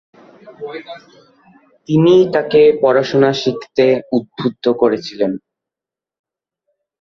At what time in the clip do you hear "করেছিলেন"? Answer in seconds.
4.81-5.31